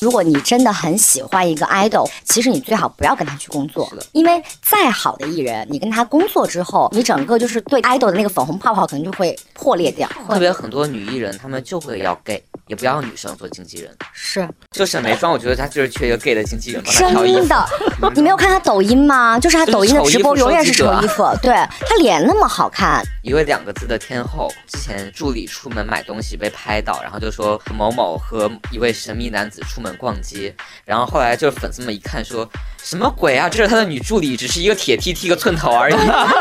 [0.00, 10.08] 如果你真的很喜欢一个 idol，其实你最好不要跟他去工作，因为再好的艺人，你跟他工作之后，你整个就是对 idol 的那个粉红泡泡可能就会破裂掉。
[10.28, 13.90] 特别很多女艺人，她们就会要 gay，也不要女生做经纪人。
[14.12, 17.38] 是，就沈眉庄，我觉得她就是缺一个 gay 的经纪人， 帮她挑衣服。
[17.40, 17.68] 真的，
[18.14, 19.38] 你没有看她抖音吗？
[19.38, 23.02] 就是她 抖音的直播永远是丑衣服， 对她脸那么好看。
[23.22, 32.48] 一位两个字的天后，之前助理出门买东西被拍到，然后就说某某和一位神秘男子出门逛街，然后后来就是粉丝们一看说。
[32.80, 33.48] 什么鬼啊！
[33.50, 35.94] 这是他的女助理，只是一个铁梯剃个寸头而已。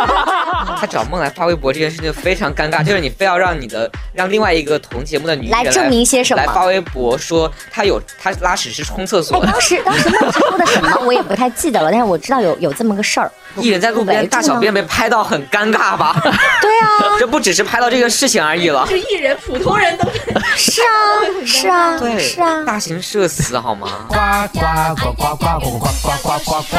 [0.79, 6.41] 他找梦来发微博这件事情非常尴尬，就是你非要让你的让另外一个同节目的女来证明些什么？
[6.41, 9.43] 来发微博说他有他拉屎是冲厕所。
[9.43, 13.29] 当时当时梦说的什么我也不太记得了，但是我知道有有这么个事儿。
[13.57, 16.15] 艺人在路边大小便被拍到很尴尬吧？
[16.23, 18.85] 对啊，这不只是拍到这个事情而已了。
[18.87, 20.07] 是艺人，普通人都
[20.55, 20.87] 是啊
[21.43, 23.87] 是啊对是啊，大型社死好吗？
[24.07, 24.15] 呱
[24.53, 24.59] 呱
[24.95, 26.77] 呱呱呱呱呱呱呱呱呱，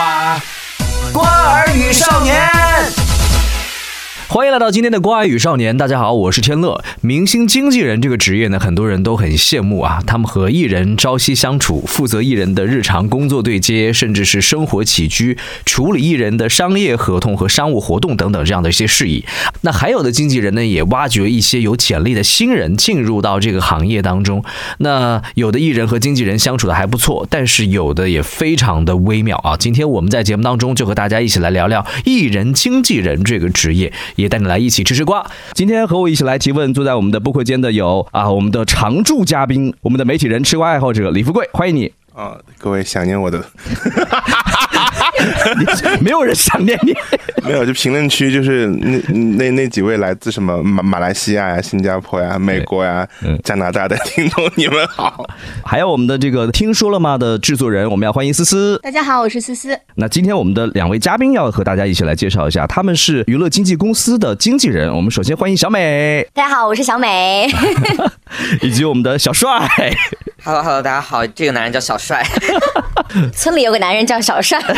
[1.13, 3.08] 瓜儿与少年。
[4.31, 6.85] 欢迎来到今天的《瓜语少年》，大家好，我是天乐。
[7.01, 10.03] 明星经纪人这个职业呢，很多人都很羡慕啊。
[10.07, 19.25] 他们和艺人朝夕相处，负责艺人的日常工作对接，甚至是生活起居，处理艺人的商业合同和商务活动等等这样的一些事宜。
[19.63, 24.45] 那还有的经纪人呢，也挖掘一些有潜力的新人进入到这个行业当中。
[24.77, 29.57] 那有的艺人和经纪人相处的还不错，但是有的也非常的微妙啊。
[29.57, 33.91] 今天我们在节目当中就和大家一起来聊聊艺人经纪人这个职业。
[34.19, 35.25] 也带你来一起吃吃瓜。
[35.53, 42.37] 今天和我一起来提问，坐在我们的播客间的有啊，我们的常驻嘉宾，我们的媒体人、吃瓜爱好者李富贵，欢迎你啊！
[42.59, 43.41] 各位想念我的。
[46.01, 46.93] 没有人想念你，
[47.47, 53.07] 没有就评论区就是那那那几位来自什么马马来西亚呀、新加坡呀、美国呀、
[53.45, 55.25] 加拿大的听众，你们好。
[55.65, 58.79] 还有我们的这个听说了吗的制作人，我们要欢迎思思。
[58.83, 59.79] 大家好，我是思思。
[59.95, 64.93] 那今天我们的两位嘉宾要和大家一起来介绍一下，他们是娱乐经纪公司的经纪人。
[64.95, 66.27] 我们首先欢迎小美。
[66.35, 67.49] 大家好，我是小美。
[68.63, 69.49] 以及我们的小帅。
[70.45, 72.25] Hello Hello，大家好，这个男人叫小帅。
[73.35, 74.59] 村里有个男人叫小帅。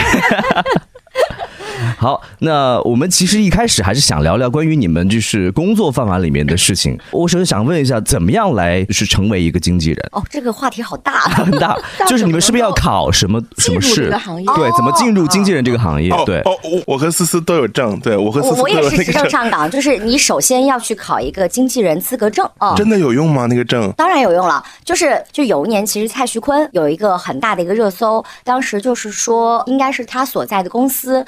[1.99, 6.99] 好，那我们其实一开始还是想聊聊关于你们就是工作饭碗里面的事情。
[7.11, 10.09] 我首先想问一下，怎么样来是成为一个经纪人？
[10.13, 11.77] 哦，这个话题好大，很大。
[12.07, 14.11] 就是你们是不是要考什么什么试？
[14.11, 16.11] 对，怎么进入经纪人这个行业？
[16.25, 19.71] 对，哦，我我和思思都有证，对我和思思我也是持证上岗。
[19.71, 23.47] 就是你首先要去考一个经纪人资格证哦，真的有用吗？
[23.47, 23.93] 那个证？
[23.97, 24.63] 当然有用了。
[24.85, 31.25] 就是就有一年，其实蔡徐坤有一个很大的一个热搜，当时就是说应该是他所在的公司。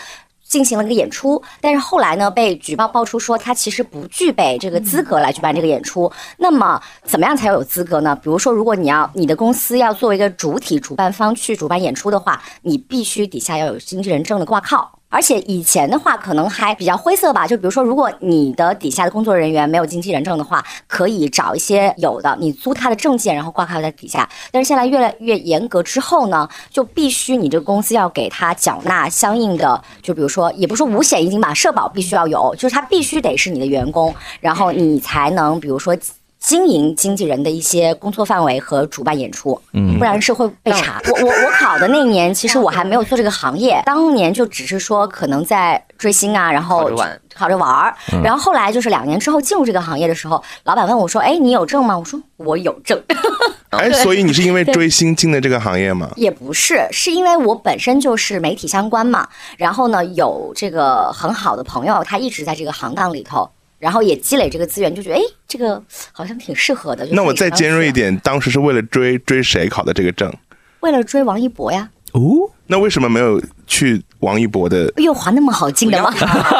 [0.52, 6.12] 进行了一个演出，但是后来呢，被举报爆出说他其实不具备这个资格来举办这个演出。
[6.36, 8.14] 那么怎么样才有资格呢？
[8.16, 14.98] 比如说，如果你要你的公司要作为一个主体主办方去主办演出的话，你必须底下要有经纪人证的挂靠。
[15.12, 24.26] 而且以前的话可能还比较灰色吧，就比如说，如果你的底下的工作人员没有经纪人证的话，可以找一些有的，你租他的证件，然后挂靠在底下。
[24.50, 35.94] 但是现在越来越严格之后呢，就必须你这个公司要给他缴纳相应的，就比如说，也不是说五险一金吧，社保必须要有，就是他必须得是你的员工，然后你才能，比如说。
[36.42, 41.00] 经营经纪人的一些工作范围和主办演出，嗯，不然是会被查。
[41.06, 46.90] 我我我考的那年，其实我还没有做这个行业，当年就只是说可能在追星啊，然后
[47.32, 47.94] 考着玩儿。
[48.24, 53.00] 然后后来就是两年之后进入这个行业的时候，老板问我说：“哎，你有证吗？”我说：“我有证。
[53.70, 56.10] ”哎，所以你是因为追星进的这个行业吗？
[56.16, 59.28] 也不是，是因为我本身就是媒体相关嘛。
[59.56, 63.48] 然后呢，有这个很好的朋友，他一直在这个行当里头。
[63.82, 65.82] 然后也积累这个资源，就觉得哎，这个
[66.12, 67.04] 好像挺适合的。
[67.10, 70.32] 那我再尖锐一点，当时是为了追追谁考的这个证？
[70.78, 71.90] 为了追王一博呀。
[72.12, 73.42] 哦，那为什么没有？
[73.66, 76.14] 去王一博的，哎呦，华那么好进的吗？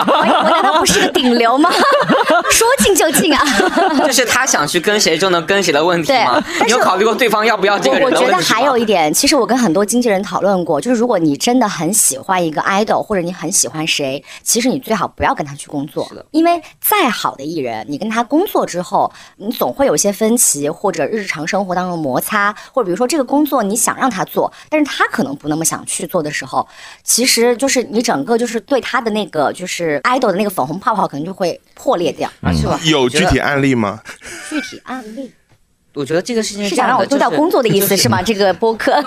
[0.08, 1.70] 王一博难道不是个顶流吗？
[2.50, 3.40] 说进就进啊！
[4.04, 6.42] 这是他想去跟谁就能跟谁的问题吗？
[6.64, 26.66] 你有考虑过对方要不要这个人我觉得还有一点，其实我跟很多经纪人讨论过，就是如果你真的很喜欢一个 idol，或者你很喜欢谁，其实你最好不要跟他去工作，因为再好的艺人，你跟他工作之后，你总会有些分歧，或者日常生活当中摩擦，或者比如说这个工作你想让他做，但是他可能不那么想去做的时候。
[27.04, 32.78] 其实就是你整个就是对他的那个就是 idol 的那个粉红泡泡可能就会破裂掉，是吧？
[32.84, 34.00] 有具体案例吗？
[34.48, 35.32] 具体案例，
[35.94, 38.22] 我觉得这个事情是想让我丢掉工作的意思是吗？
[38.22, 38.92] 这个播客。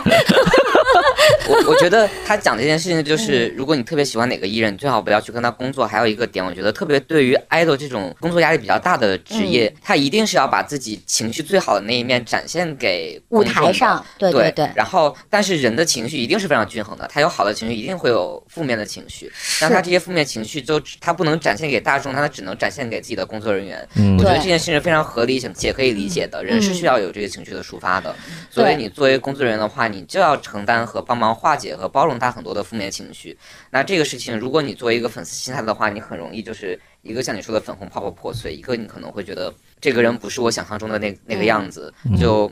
[1.47, 5.85] 我我觉得他讲这件事情，就是如果你特别喜欢哪个艺人，你最好不要去跟他工作。
[5.85, 14.03] 还有一个点，我觉得特别对于 idol 这种工作压力比较大的职业，他一定是要把自己情绪最好的那一面展现给舞台上。
[14.17, 14.69] 对对对。
[14.75, 19.31] 然后，但是人的情绪一定是非常均衡的，他有好的情绪，一定会有负面的情绪。
[19.61, 23.87] 但他这些负面情绪就他不能展现给大众，他只能展现给自己的工作人员。
[23.95, 26.43] 嗯，我觉得这件事情非常合理且可以理解的。
[26.43, 28.13] 人是需要有这些情绪的抒发的，
[28.49, 33.37] 所以你作为工作人员的话，你就要承担和帮忙化解和包容他很多的负面情绪。
[33.71, 42.51] 那这个事情，如果你作为一个粉丝心态的话，你很容易就是一个像你说的粉红泡泡破碎，一个你可能会觉得这个人不是我想象中的那那个样子，就。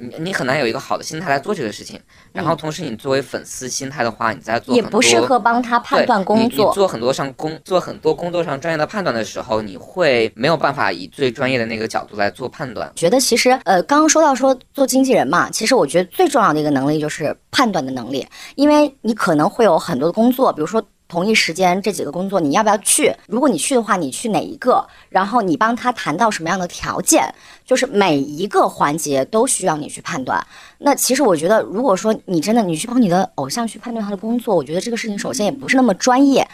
[0.00, 2.00] 你你很难有一个好的心态来做这个事情，
[2.32, 6.68] 然后同时你作为粉丝心态的话，你在做也不适合帮他判断工作。
[6.68, 12.90] 你做很多上工做很多工作上专业的判断的时候，你会没有办法以最专业的那个角度来做判断。
[12.96, 20.82] 觉得其实呃，刚刚说到说做经纪人嘛，其实我觉得最重要的一个能力就是判断的能力，因为你可能会有很多的工作，比如说。
[21.10, 23.12] 同一时间这几个工作你要不要去？
[23.26, 24.82] 如果你去的话，你去哪一个？
[25.08, 27.22] 然后你帮他谈到什么样的条件？
[27.66, 30.44] 就是每一个环节都需要你去判断。
[30.78, 36.46] 那其实我觉得，如果说你真的你去帮你的偶像去判断他的工作，我觉得这个事情首先也不是那么专业。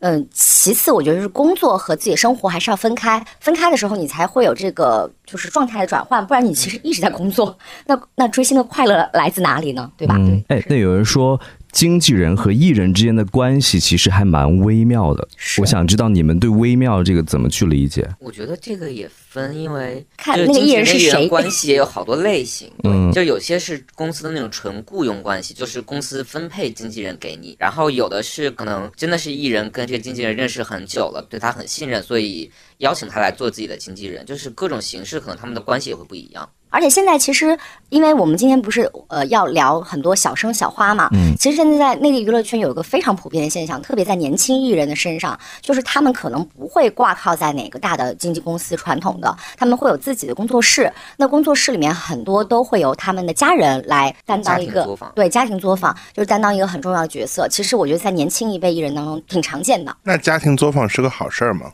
[0.00, 3.24] 嗯，其次我觉得是工作和自己生活还是要分开。
[3.40, 9.90] 分开的时候你才会有这个就是状态的转换，不然你其实一直在工作，那那追星的快乐来自哪里呢？
[9.96, 10.14] 对吧？
[10.18, 11.38] 嗯，哎，那有人说。
[11.72, 15.28] 经纪人和艺人之间的关系其实还蛮微妙的，
[15.58, 18.08] 我想知道你们对“微妙”这个怎么去理解？
[18.20, 22.70] 我觉得这个也分，因为看那个艺人是谁，关系也有好多类型。
[22.84, 34.24] 嗯，就有些是公司的那种纯雇佣关系，就是公司分配经纪人给你；然后有的是可能真的是艺人跟这个经纪人认识很久了，对他很信任，所以邀请他来做自己的经纪人。
[34.24, 36.48] 就是各种形式，可能他们的关系也会不一样。
[36.70, 57.48] 而且现在其实，因为我们今天不是呃要聊很多小生小花嘛，嗯，其实现在在内地娱乐圈有一个非常普遍的现象，特别在年轻艺人的身上，就是他们可能不会挂靠在哪个大的经纪公司传统的，他们会有自己的工作室，那工作室里面很多都会由他们的家人来担当一个对家庭作坊，就是担当一个很重要的角色。
[57.48, 59.96] 其实我觉得在年轻一辈艺人当中挺常见的。
[60.02, 61.70] 那家庭作坊是个好事儿吗？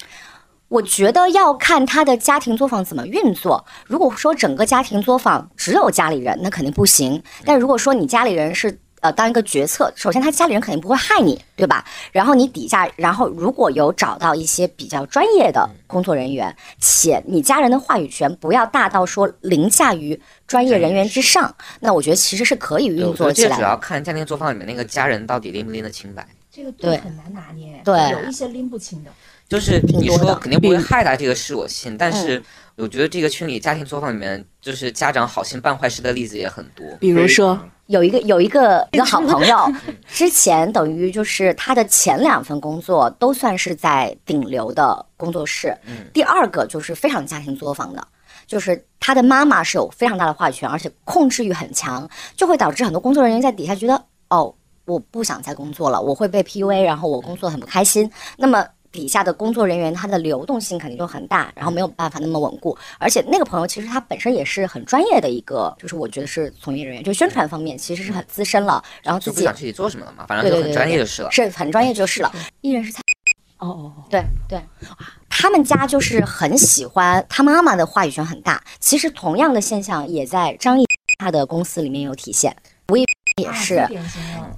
[0.75, 3.65] 我觉得要看他的家庭作坊怎么运作。
[3.87, 7.23] 如果说整个家庭作坊只有家里人，那肯定不行。
[7.45, 11.85] 但如果说你家里人是呃当一个决策，首先他家里人肯定不会害你，对吧？
[12.11, 23.55] 然后你底下，然后如果有找到一些比较专业的工作人员，且你家人的话语权不要大到说凌驾于专业人员之上，那我觉得其实是可以运作起来。
[23.55, 26.27] 主要看家庭作坊里面那个家人到底拎不拎得清白。
[26.55, 29.11] 这个对很难拿捏，对有一些拎不清的。
[29.49, 31.99] 就是你说肯定不会害他，这个是我信。
[31.99, 32.41] 但是
[32.77, 36.87] 我觉得这个群里家庭作坊里面，就是家长好心办坏事的例子也很多。
[37.01, 39.73] 比如说，有一个有一个 一个好朋友，
[40.07, 45.77] 之前等于就是他的前两份工作都算是在顶流的工作室。
[45.87, 46.07] 嗯。
[46.15, 48.07] 第二个就是非常家庭作坊的，
[48.47, 54.55] 就是他的妈妈是有非常大的话语权，而且控制欲很强，就会导致很多工作人员在底下觉得，哦，
[54.85, 58.11] 我不想再工作了，我会被 PUA，然后我工作很不开心。
[58.37, 58.67] 那么。
[58.95, 62.79] 底下的工作人员，他的流动性肯定就很大，然后没有办法那么稳固。
[62.97, 68.81] 而且那个朋友其实他本身也是很专业的一个，就是我觉得是从业人员，就宣传方面其实是很资深了。
[69.03, 72.33] 然后自己不想具体做什么了嘛，反正就很专业就是了，是很专业就是了。
[72.61, 73.01] 艺人是蔡，
[73.59, 74.63] 哦哦，对对，
[75.29, 78.63] 他们家就是很喜欢他妈妈的话语权很大。
[78.79, 80.87] 其实同样的现象也在张译
[81.19, 82.57] 他的公司里面有体现。
[83.43, 83.85] 也是，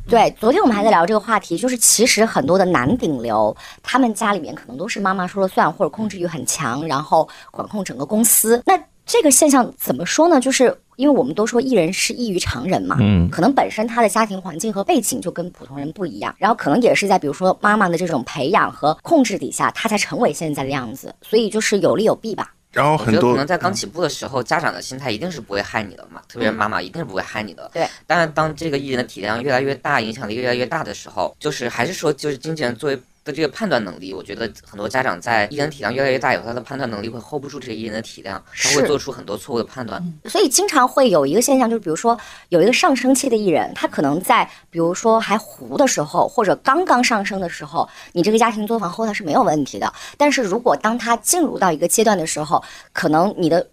[0.06, 0.30] 对。
[0.38, 8.62] 昨天我们还在聊这个话题，就是其实很多的男顶流，他们家里面可能都是妈妈说了算，或者控制欲很强，然后管控整个公司。
[8.66, 10.38] 那这个现象怎么说呢？
[10.38, 21.14] 就是因为我们都说艺人是异于常人嘛，嗯，可能本身他的家庭环境和背景就跟普通人不一样，然后可能也是在比如说妈妈的这种培养和控制底下，他才成为现在的样子。
[21.22, 22.52] 所以就是有利有弊吧。
[22.76, 27.70] 然后很多可能在刚起步的时候，家长的心态一定是不会害你的嘛，特别是妈妈一定是不会害你的。
[27.72, 27.88] 对。
[28.06, 33.00] 但是当这个艺人的体量越来越大，影响力越来越大的时候，就是还是说，就是经纪人作为。
[33.26, 40.00] 的这个判断能力，我觉得很多家长在艺人体量越来越大以后，他的判断能力会 hold 不住这个艺人的体量，他会做出很多错误的判断。
[40.26, 42.16] 所以经常会有一个现象，就是比如说
[42.50, 49.92] 有一个上升期的艺人，他可能在比如说还糊的时候，或者刚刚上升的时候，你这个家庭作坊后台是没有问题的。
[50.16, 53.68] 但是如果当他进入到一个阶段的时候，可能你的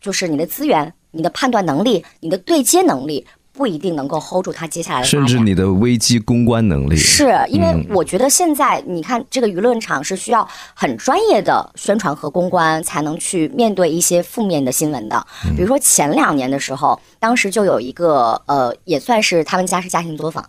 [0.00, 3.26] 就是你的资源、你的判断能力、你的对接能力。
[3.54, 6.96] 不一定能够 hold 住他接下来的，甚至你的危机公关能力。
[6.96, 15.24] 是因为我觉得现在你看这个舆论场是需要很专业的宣传和公关才能去面对一些负面的新闻的。
[15.56, 20.44] 比如说前两年的时候，当时就有一个呃，也算是他们家是家庭作坊。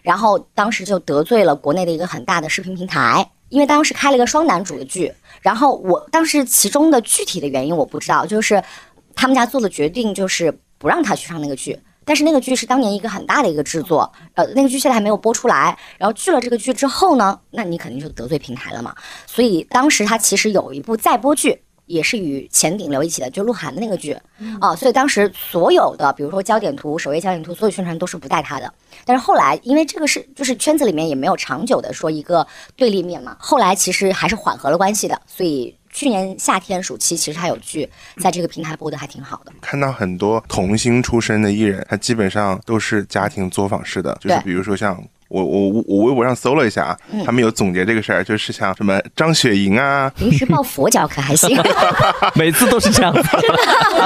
[0.00, 8.62] 然后当时就得罪了国内的一个很大的视频平台，因为当时开了一个双男主的剧，然后我当时其中的具体的原因我不知道，就是
[9.16, 11.76] 他们家做的决定就是不让他去上那个剧。
[12.06, 15.76] 但是那个剧是当年一个很大的一个制作，呃，那个剧现在还没有播出来。
[15.98, 18.94] 然后去了这个剧之后呢，那你肯定就得罪平台了嘛。
[19.26, 24.16] 所以当时他其实有一部再播剧，也是与前顶流一起的，就鹿晗的那个剧
[24.60, 24.74] 啊。
[24.76, 28.72] 所以当时所有的，比如说焦点图、首页焦点图，所有宣传都是不带他的。
[29.04, 32.46] 但是后来，因为这个是就是圈子里面也没有长久的说一个
[32.76, 35.20] 对立面嘛，后来其实还是缓和了关系的。
[35.26, 37.88] 所以去年夏天暑期，其实他有剧
[38.20, 39.52] 在这个平台播的还挺好的。
[39.62, 45.02] 看到很多童星出身的艺人，他基本上都是家庭作坊式的，就是比如说像。
[45.28, 51.60] 我我我微博上搜了一下啊，他们有总结这个事儿，就是像什么张雪迎啊，临时抱佛脚可还行？
[52.36, 53.20] 每次都是这样子。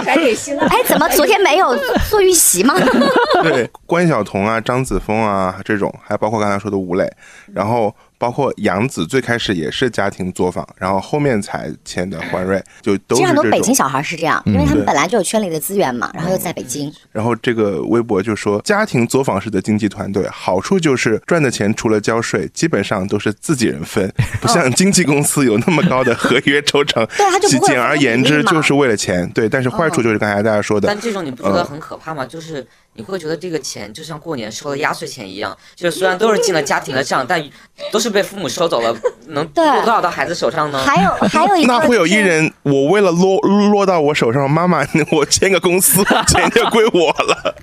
[0.02, 0.66] 还给新了。
[0.68, 1.76] 哎，怎么昨天没有
[2.08, 2.74] 做预习吗？
[3.44, 7.06] 对，关晓彤啊、张子枫啊这种，还包括刚才说的吴磊，
[7.52, 13.24] 然后包括杨紫，最开始也是家庭作坊，然后后面才签的欢瑞，就都这种。
[13.24, 16.92] 本上都北京小孩是这样，因为他们本来就有圈里的资源嘛，然后又在北京。
[17.10, 24.12] 然后这个微博就说，家庭作坊式的经纪团队好处就是赚的钱除了交税，基本上都是自己人分，
[24.42, 27.02] 不像经纪公司有那么高的合约抽成。
[27.16, 29.26] 对啊他就不会有简而言之就是为了钱。
[29.30, 32.26] 对，但是坏处就是刚才大家说的但，这种你不觉得很可怕吗？
[32.26, 37.42] 就是你会觉得这个钱就像过年收的压岁钱一样，就是虽然都是进了家庭的账，但
[37.90, 38.94] 都是被父母收走了，
[39.28, 40.78] 能对落到到孩子手上呢？
[40.84, 43.38] 还有还有一个那会有一人，我为了落
[43.70, 47.54] 落到我手上，妈妈，我签个公司， 钱就归我了。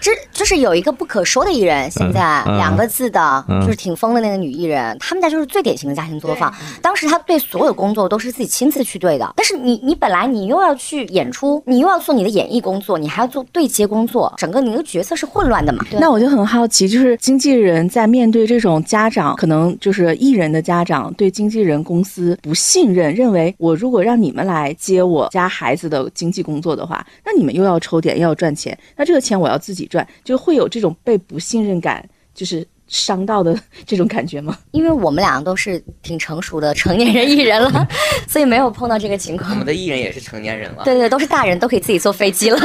[0.00, 6.52] 这就是有一个不可说的艺人，现在嗯两个字的，嗯就是挺疯的那个女艺人，他们家就是最典型的家庭作坊。
[6.82, 15.82] 当时她对所有工作都是自己亲自去对的，但是你你本来你又要去演出，你又要做你的演艺工作，你还要做对接工作，整个你的角色是混乱的嘛？
[15.92, 34.58] 那我就很好奇，就是经纪人在面对这种家长，可能就是艺人的家长对经纪人公司不信任，认为我如果让你们来接我家孩子的经纪工作的话，那你们又要抽点，又要赚钱，那这个钱我要自己赚，就会有这种被不信任感，就是伤到的 这种感觉吗？
[34.72, 37.88] 因为我们俩都是挺成熟的成年人艺人了，
[38.28, 39.64] 所以没有碰到这个情况我们。
[39.64, 40.84] 的艺人也是成年人了。
[40.84, 42.58] 对对，都是大人，都可以自己坐飞机了。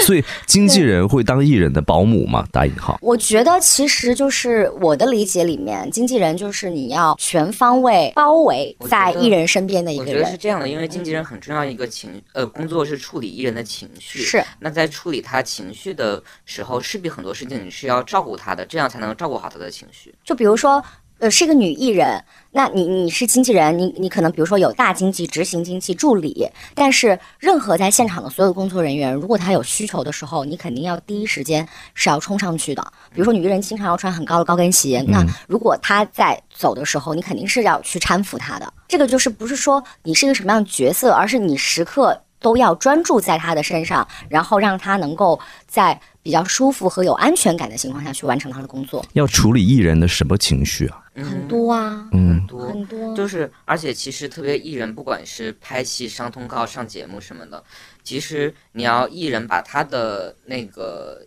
[0.06, 2.46] 所以经纪人会当艺人的保姆吗？
[2.50, 2.98] 打引号。
[3.02, 10.36] 我觉得其实就是我的理解里面，经纪人就是你要全方位包围在艺人身边的一个人我觉得是。
[10.36, 14.20] 这样的，因为经纪人很重要一个情呃工作是处理艺人的情绪。
[14.20, 14.42] 是。
[14.60, 20.14] 那在处理他情绪的时候，势必很多事情你是要照顾他的，这样才能照顾好他的情绪。
[20.24, 20.82] 就比如说，
[21.18, 22.22] 呃，是一个女艺人，
[22.52, 32.82] 那你你是经纪人，你你可能比如说有大经纪、执行经纪、助理，但是任何在现场的所有工作人员，如果他有需求的时候，你肯定要第一时间是要冲上去的。
[33.12, 38.72] 比如说女艺人经常要穿很高的高跟鞋，那如果她在走的时候，你肯定是要去搀扶她的。
[38.86, 42.22] 这个就是不是说你是一个什么样的角色，而是你时刻。
[42.40, 49.02] 都要专注在她的身上，然后让她能够在比较舒服和有安全感的情况下去完成他的工作。
[49.14, 51.02] 要处理艺人的什么情绪啊？
[51.14, 53.16] 很多啊，嗯，多很多。
[53.16, 57.64] 就是，而且其实特别艺人，不管是拍戏、上通告、上节目什么的，
[58.04, 61.26] 其实你要艺人把他的那个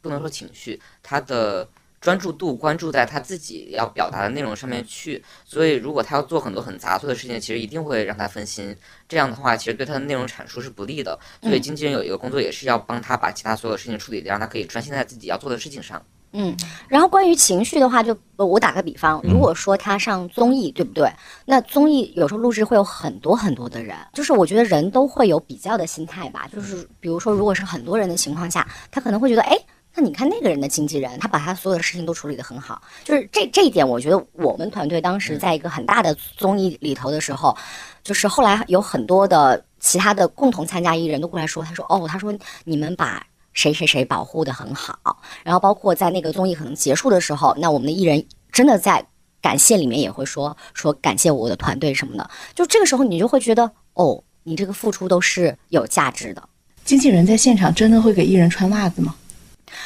[0.00, 1.68] 不能说情绪，他的
[2.04, 5.24] 专注度关注在他自己要表达的内容上面去。
[5.46, 8.76] 所以，如果他要做很多很杂碎的事情，其实一定会让他分心。
[9.08, 11.18] 这样的话，其实对他的内容阐述是不利的。
[11.40, 16.02] 所以，经纪人有一个工作，也是要帮他把其他所有事情处理，让他可以专心在自己要做的事情上。
[16.36, 16.54] 嗯，
[16.88, 21.08] 然后关于情绪的话，就呃我打个比方，如果说他上综艺，对不对？
[21.46, 26.48] 那综艺有时候录制会有很多很多的人，就是我觉得人都会有比较的心态吧。
[26.52, 29.56] 就是比如说，如果是很多人的情况下，他可能会觉得，哎，
[29.94, 32.82] 那你看那个人的经纪人，他把他所有的事情都处理得很好。
[33.04, 37.56] 就是这这一点，我觉得我们团队当时在一个很大的综艺里头的时候，
[38.02, 42.34] 就是后来有很多的其他的共同参加艺人都过来说，他说，哦，他说
[42.64, 43.24] 你们把。
[43.56, 49.06] 谁谁谁保护的很好，然后包括在那个综艺可能结束的时候，那我们的艺人真的在
[49.40, 56.42] 感谢里面也会说说感谢我的团队什么的，就这个时候你就会觉得哦，你这个付出都是有价值的。
[56.84, 59.14] 经纪人在现场真的会给艺人穿袜子吗？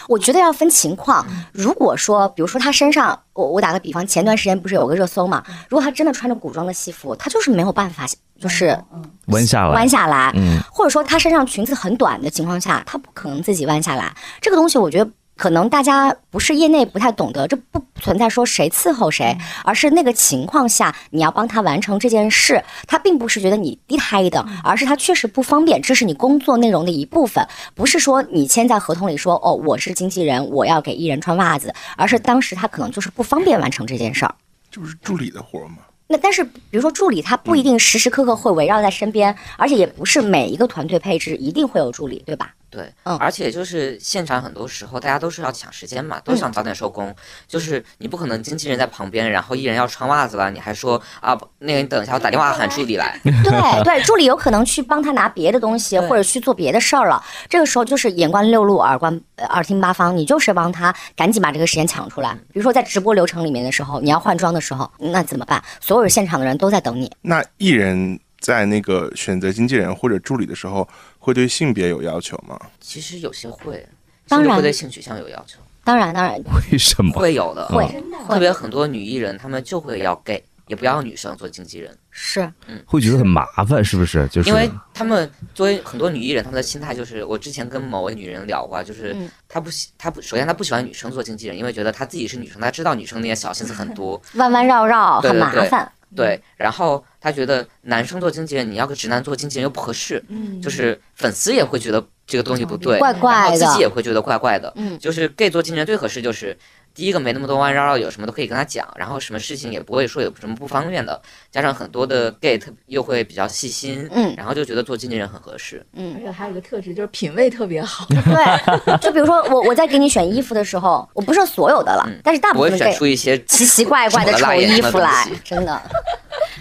[0.09, 1.27] 我觉得要分情况。
[1.53, 5.43] 如果说，比如说他身上，我我打个比方，前段时间不是有个热搜嘛？
[5.69, 8.07] 如果他真的穿着古装的西服，他就是没有办法，
[8.41, 8.79] 就是
[9.27, 14.15] 弯下来，弯下来，嗯，或者说他身上裙子很短的情况下，他不可能自己弯下来。
[14.41, 34.35] 这个东西我觉得可能大家不是业内不太懂得，这不存在说谁伺候谁，而是那个情况下你要帮他完成这件事，他并不是觉得你低他一等，而是他确实不方便，这是你工作内容的一部分，不是说你签在合同里说哦我是经纪人，我要给艺人穿袜子，而是当时他可能就是不方便完成这件事儿。
[34.73, 35.77] 这不是助理的活吗？
[36.11, 42.55] 那但是，比如说助理，他不一定时时刻刻会围绕在身边，而且也不是每一个团队配置一定会有助理，对吧？
[42.71, 47.15] 对，嗯而且就是现场很多时候大家都是要抢时间嘛，都想早点收工，
[47.47, 53.19] 就是你不可能经纪人在旁边，然后艺人要穿袜子了，你还说啊，那个你等一下，我打电话喊助理来。
[53.25, 57.23] 对对，助理有可能去帮他拿别的东西，或者去做别的事儿了。
[57.49, 62.35] 这个时候就是眼观六路，耳观呃耳听八方，你就是帮他赶紧把这个时间抢出来。
[62.53, 65.63] 比如说在直播流程里面的时候，你要换装的时候，那怎么办？
[65.81, 67.11] 所有现场的人都在等你。
[67.23, 70.87] 那艺人在那个选择经纪人或者助理的时候，
[71.29, 72.59] 会对性别有要求吗？
[72.81, 73.87] 其实有些会，
[74.27, 76.41] 当然会对性取向有要求，当然，当然。
[76.73, 77.13] 为什么？
[77.13, 77.87] 会有的，会。
[78.27, 82.51] 特别很多女艺人，她们就会要 gay，也不要女生做经纪人，是。
[82.67, 82.83] 嗯。
[82.87, 84.27] 会觉得很麻烦，是不是？
[84.29, 84.49] 就是。
[84.49, 89.31] 因为她们作为很多女艺人，她们的心态就是，我之前跟某位女人聊过，就是嗯。
[89.47, 95.93] 她不喜，她不，首先她不喜欢女生做经纪人，因为觉得她自己是女生，她知道女生那些小心思很多，弯弯绕绕，很麻烦。
[96.15, 104.73] 对，然后他觉得男生做经纪人，你要个直男做经纪人又不合适，嗯，就是粉丝也会觉得这个东西不对，怪怪的自己也会觉得怪怪的。
[104.77, 106.57] 嗯就是 gay 做经纪人最合适就是。
[106.99, 115.87] 第一个没那么多弯弯绕绕，有什么都可以跟他讲，然后什么事情也不会说有什么不方便的，加上很多的 gay 特又会比较细心，嗯然后就觉得做经纪人很合适。
[115.93, 118.05] 嗯而，且还有一个特质就是品味特别好。
[118.09, 125.81] 对，就比如说我我在给你选衣服的时候，我不是所有的了，嗯但是大部分的选 gay 出一些 奇奇怪怪的丑衣服来西，真的。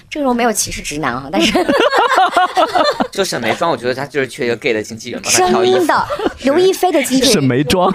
[0.09, 1.51] 这个时候没有歧视直男啊，但是
[3.11, 5.77] 就沈眉庄，我觉得他就是缺一个 gay 的经纪人帮他挑衣服。
[5.79, 6.07] 真的，
[6.43, 7.91] 刘亦菲的经纪人沈，眉庄，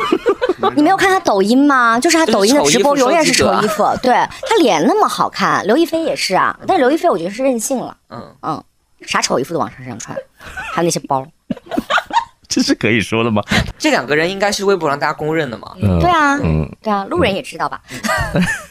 [0.71, 1.99] 你没有看他抖音吗？
[2.01, 4.13] 就是他抖音的直播永远是丑衣服，对
[4.49, 8.63] 他脸那么好看，刘亦菲也是啊，但是刘亦菲我觉得是任性了，嗯，嗯，
[9.07, 10.17] 啥丑衣服都往身上穿，
[10.73, 11.27] 还有那些包，
[12.49, 13.43] 这是可以说的吗？
[13.79, 17.81] 这两个人应该是微博上大家公认的嘛，嗯对啊，嗯，对啊，路人也知道吧？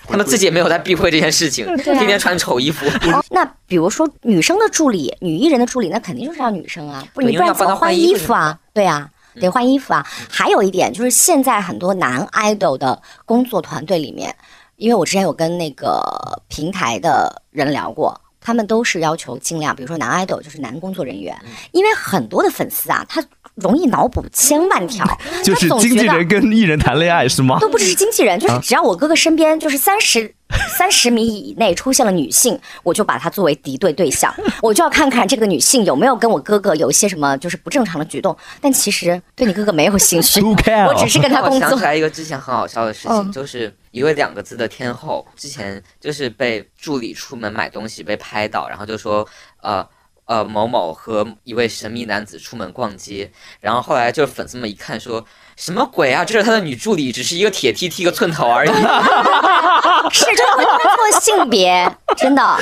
[0.07, 2.85] 他们自己也没有在避讳这件事情，天天穿丑衣服。
[3.11, 8.57] 哦，那比如说女生的助理，女艺人的助理，那肯定就是要女生啊，不你不然怎么换衣服啊？
[8.73, 10.05] 对啊，得换衣服啊。
[10.29, 14.35] 还有一点就是，现在很多男 idol 的工作团队里面，
[14.77, 16.01] 因为我之前有跟那个
[16.47, 18.19] 平台的人聊过。
[18.43, 23.23] 他们都是要求尽量，比如说男 idol 就是男工作人员，嗯因为很多的粉丝啊，他
[23.55, 25.05] 容易脑补千万条，
[25.43, 27.59] 就是经纪人跟艺人谈恋爱是吗？
[27.59, 30.33] 都不只是经纪人，就是只要我哥哥身边就是三十
[30.77, 38.35] 三十米以内出现了女性，我就把她作为敌对对象， 我就要看看这个女性有没有跟我哥哥有一些什么就是不正常的举动。
[38.59, 41.83] 但其实对你哥哥没有兴趣，我只是跟他工作想起。
[41.83, 49.27] 来一个之前很好笑的事情，嗯就是一位两个字的天后，之前就是被助理出门买东西被拍到，然后就说
[49.61, 49.85] 呃。
[50.31, 55.25] 呃，某某和一位神秘男子出门逛街，然后后来就是粉丝们一看说，
[55.57, 56.23] 什么鬼啊？
[56.23, 58.71] 这是他的女助理，只是一个铁梯踢个寸头而已。
[60.13, 62.57] 是真的会分错性别，真的，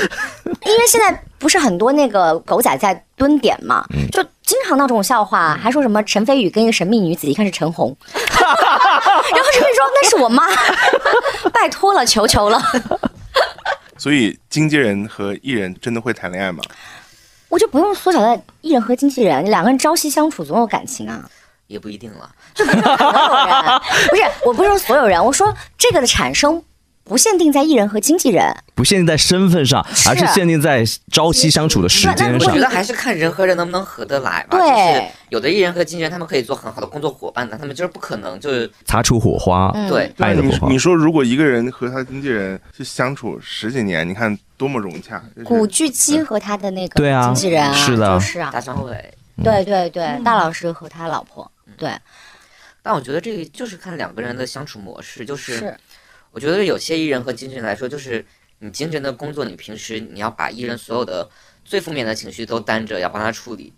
[0.65, 10.47] 因为现在不是很多那个狗仔在蹲点嘛，就经常闹这种笑话，还说什么陈飞宇跟一个神秘女子，一看是陈红， 然后陈飞宇说那是我妈，
[11.53, 12.59] 拜托了，求求了。
[13.95, 16.63] 所以经纪人和艺人真的会谈恋爱吗？
[17.49, 21.29] 我就不用缩小在艺人和经纪人，两个人朝夕相处总有感情啊。
[21.67, 26.63] 也不一定了， 就不是所有人 不是，我不是说所有人，我说这个的产生
[27.09, 32.59] 不限定在艺人和经纪人，不限定在身份上，而是限定在朝夕相处的时间上我觉。
[32.59, 34.59] 得还是看人和人能不能合得来吧。
[34.59, 40.13] 对就是有的艺人和经纪人他们可以做很好的工作伙伴的，他们就是不可能就是擦出火花，嗯对。
[40.15, 40.77] 你爱的火花你。
[40.77, 45.19] 说如果一个人和他经纪人是相处十几年，你看多么融洽。
[45.35, 49.13] 就是古巨基和他的那个对啊经纪人啊，是的就是啊大，张伟。
[49.41, 51.89] 对对对，大老师和他老婆，对，
[52.83, 55.77] 但我觉得这个就是看两个人的相处模式，就是是
[56.31, 58.25] 我觉得有些艺人和经纪人来说，就是
[58.59, 61.29] 你经纪人的工作，你平时你要把艺人所有的
[61.63, 63.73] 最负面的情绪都担着，要帮他处理。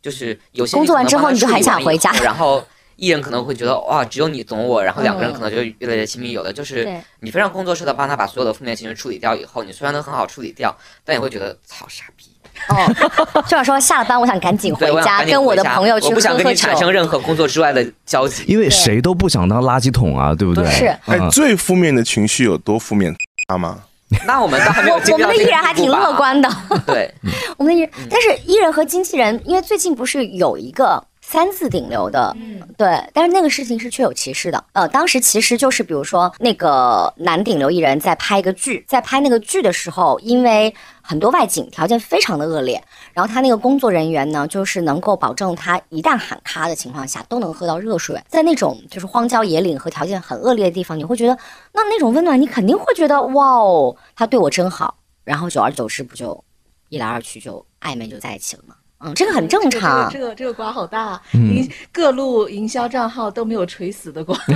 [0.00, 6.30] 就是有些工作完之后你就很想回家然后艺人可能会觉得哇，只有你懂我，然后两个人可能就越来越亲密。
[6.30, 6.88] 有的就是
[7.20, 12.26] 你非常工作室的帮他把所有的负面情绪处理掉以后，你虽然能很好处理掉，但也会觉得操傻逼。
[12.68, 16.76] 哦，就想说下了班我想赶紧回家，跟我的朋友去我不想喝喝酒跟你产。
[16.76, 18.44] 生任何工作之外的交集。
[18.46, 20.64] 因为谁都不想当垃圾桶啊，对不对？
[20.70, 23.14] 是哎，嗯最负面的情绪有多负面？
[23.48, 23.78] 他吗？
[24.26, 26.48] 那我们倒还没有我我们的艺人还挺乐观的，
[26.86, 27.12] 对，
[27.58, 34.64] 我们的艺人，但是艺人和经纪人，因为最近不是有一个三次顶流的，嗯，对，但是那个事情是确有其事的。
[34.72, 48.18] 呃，当时其实就是比如说那个男顶流艺人在拍一个剧，在拍那个剧的时候，因为很多外景条件非常的恶劣，然后他那个工作人员呢，就是能够保证他一旦喊咖的情况下都能喝到热水。
[48.26, 51.36] 在那种就是荒郊野岭和条件很恶劣的地方，你会觉得
[51.74, 54.96] 那那种温暖，你肯定会觉得哇哦，他对我真好。
[55.24, 56.42] 然后久而久之，不就
[56.88, 58.74] 一来二去就暧昧就在一起了吗？
[59.00, 60.10] 嗯，这个很正常。
[60.10, 64.36] 这个这个这个瓜好大，嗯营各路营销账号都没有垂死的瓜。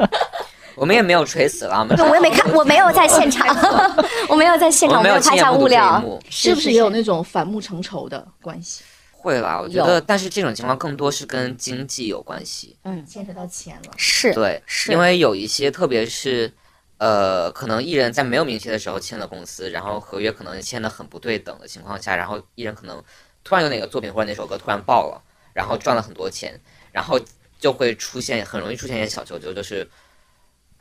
[0.76, 3.46] 我们也没有垂死了，我们对，我也没看，我没有在现场，
[4.28, 6.02] 我没有在现场，我没有有拍下物料。
[6.30, 8.82] 是不是也有那种反目成仇的关系？
[9.12, 12.76] 会啦，我觉得，但是这种情况更多是跟经济有关系。
[12.84, 13.92] 嗯牵扯到钱了。
[13.98, 16.50] 是，对，是因为有一些，特别是
[16.96, 23.02] 呃，可能艺人在没有名气的时候签了公司，然后合约可能签的很不对等的情况下，然后艺人可能
[23.44, 25.22] 突然有哪个作品或者哪首歌突然爆了，
[25.52, 26.60] 然后赚了很多钱，
[26.92, 27.18] 然后
[27.58, 29.88] 就会出现很容易出现一些小九九，就是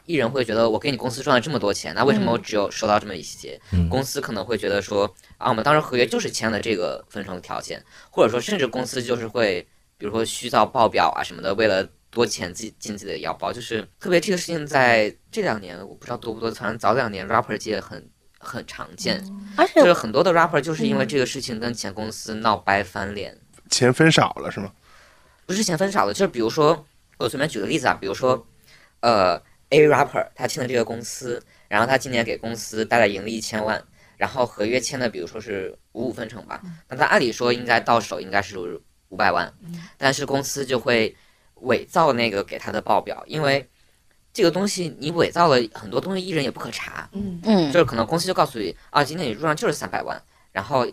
[0.05, 3.59] 艺人会觉得我给你公司赚了这么多钱，那为什么我只有收到这么一些？
[3.89, 9.67] 公司可能会觉得说啊，我们当时合约就是签了这个分成的条件，或者说甚至公司就是会
[9.97, 19.23] 比如说虚造报表啊什么的，为了多钱自己进自己的腰包，就是特别这个事情在这两年我不知道多不多，反正早两年 rapper 界很很常见，
[19.55, 23.37] 而且就是很多的 rapper 就是因为这个事情跟前公司闹掰翻脸，
[23.69, 24.71] 钱分少了是吗？
[25.45, 26.85] 不是钱分少了，就是比如说
[27.17, 28.47] 我随便举个例子啊，比如说
[29.01, 33.83] 呃 A rapper 他签的这个公司，然后他今年给公司带来盈利一千万。
[34.17, 38.59] 然后合约签的，比如说是五五分成吧，那他按理说应该到手应该是
[39.07, 39.49] 五百万，
[39.97, 41.15] 但是公司就会
[41.61, 43.65] 伪造那个给他的报表，因为
[44.31, 47.71] 这个东西你伪造了很多东西，艺人也不可查，嗯，嗯。
[47.71, 50.85] 就是可能公司就告诉你啊，今天你入账就是三百万，然后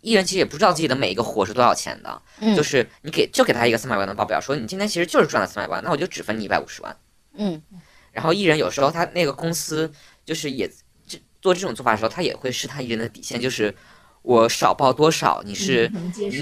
[0.00, 2.56] 艺人其实也不知道自己的每一个活是多少钱的，嗯。
[2.56, 6.96] 就是你给就给他一个三百万的报表，说你今天其实就是赚了三百万，那我就只分你一百五十万。
[7.34, 7.62] 嗯，
[8.10, 9.90] 然后艺人有时候他那个公司
[10.24, 10.70] 就是也
[11.06, 13.74] 这做这种做法的时候，他也会试探艺人的底线，就是
[14.22, 15.90] 我少报多少你是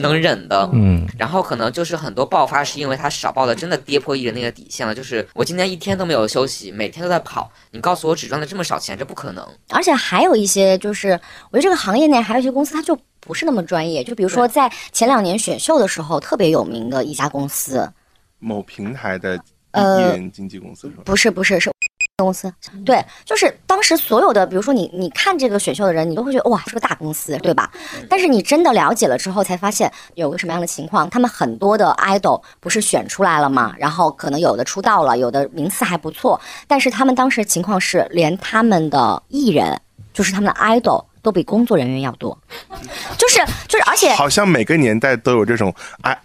[0.01, 9.47] 能忍的，嗯，然后可能就是很多爆发是因为他少报的真的跌破艺人那个底线了，就是我今天一天都没有休息，每天都在跑，你告诉我只赚了这么少钱，这不可能。
[9.71, 11.19] 而且还有一些就是，
[11.51, 14.05] 我觉得这个行业内还有一些公司，它就不是那么专业。
[14.05, 17.91] 就比如说在前两年选秀的时候，特别有名的一家公司，
[18.39, 19.41] 某平台的艺
[19.73, 21.03] 呃人经纪公司是吧？
[21.07, 21.71] 不是不是是
[22.25, 22.53] 公司，
[22.85, 27.71] 对，就是当时所有的，比如说你你看这个选秀的人，你都会觉得哇是个大公司，对吧？
[28.09, 39.81] 但是你真的了解了之后，才发现有个什么样的情况，他们很多的 idol 不是选出来了嘛，然后可能有的出道了，有的名次还不错，但是他们当时情况是，连他们的艺人，
[40.13, 42.37] 就是他们的 idol 都比工作人员要多，
[43.19, 46.19] 就是就是，而且好像每个年代都有这种 i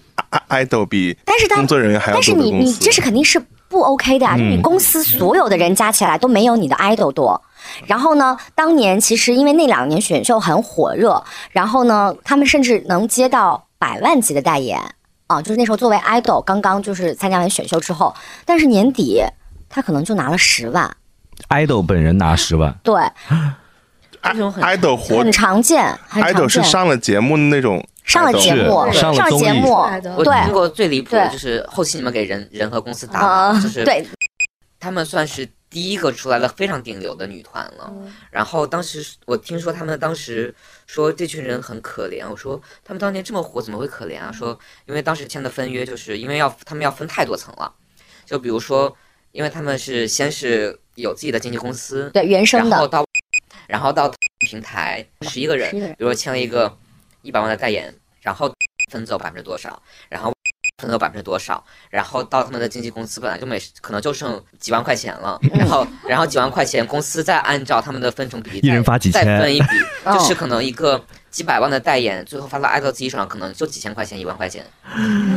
[0.49, 2.51] idol 比但是当工作人员还要但是你。
[2.51, 4.37] 你这是肯定是不 OK 的啊！
[4.37, 7.41] 就你公司所有的人加起来都没有你的 idol 多。
[7.87, 14.79] 然后呢，当年其实因为那两年选秀很火热，然后呢，他们甚至能接到百万级的代言
[15.27, 19.23] 啊，就是那时候作为 idol 刚刚就是参加完选秀之后，但是年底
[19.67, 20.95] 他可能就拿了十万
[21.49, 23.01] ，idol 本人拿十万，对，
[24.21, 26.61] 这种很 idol 活很常见，很常 idol 是。
[26.61, 29.71] 上了节目的那种上了节目，上了节目
[30.15, 30.45] 我对。
[30.45, 34.05] 听过最离谱的就是后期你们给人人和公司打榜，就是对，
[34.79, 37.91] 他们算是第一个出来了非常顶流的女团了。
[38.29, 40.53] 然后当时我听说他们当时
[40.85, 44.31] 说这群人很可怜，我说他们当年这么火怎么会可怜啊？
[44.31, 47.73] 说因为当时签的分约就是因为要他们要分太多层了，
[48.25, 48.95] 就比如说
[49.31, 53.05] 因为他们是先是有自己的经纪公司，对原生的，然后到
[53.67, 54.13] 然后到
[54.47, 55.89] 平台十一个人，个人。
[55.89, 56.77] 比如说签了一个
[57.25, 58.51] 一百万的代言，然后
[58.91, 60.31] 分走百分之多少，然后
[60.81, 69.67] 分走百分之多少，然后到他们的经纪公司本来就没可能就剩几万块钱了，嗯然后然后几万块钱公司再按照他们的分成比例一人再再发几千分一笔，
[70.05, 74.65] 哦就是可能一个几百万的代言，最后发到爱豆自己手上可能就几千块钱一万块钱，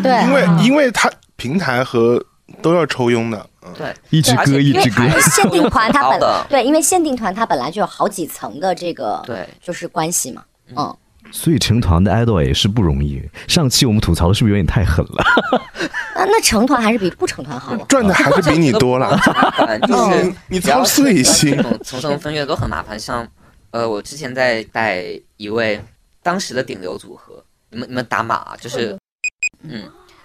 [0.02, 2.22] 对，因为因为它平台和
[2.62, 10.42] 都要抽佣的，嗯，对，一支而且歌一直割 限定团它本对，因为限定团它本来就有好几层的这个对就是关系嘛，
[10.74, 10.96] 嗯，
[11.30, 13.22] 所以成团的 idol 也是不容易。
[13.46, 15.24] 上期我们吐槽的是不是有点太狠了？
[16.14, 17.76] 那那成团还是比不成团好。
[17.84, 19.16] 赚的还是比你多了。
[19.86, 22.98] 就是嗯你操碎心这种层层分月都很麻烦。
[22.98, 23.26] 像
[23.70, 25.04] 呃，我之前在带
[25.36, 25.80] 一位
[26.22, 28.98] 当时的顶流组合，你们你们打码啊，就是
[29.62, 29.84] 嗯，